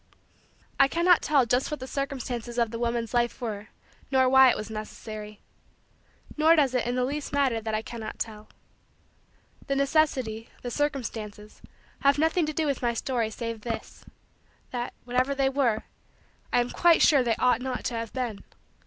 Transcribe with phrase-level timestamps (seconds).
[0.79, 3.67] I cannot tell just what the circumstances of the woman's life were
[4.09, 5.39] nor why it was necessary.
[6.35, 8.47] Nor does it in the least matter that I cannot tell.
[9.67, 11.61] The necessity, the circumstances,
[11.99, 14.03] have nothing to do with my story save this:
[14.71, 15.83] that, whatever they were,
[16.51, 18.43] I am quite sure they ought not to have been.